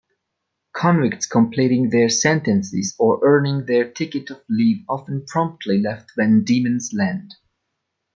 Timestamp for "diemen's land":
6.43-7.35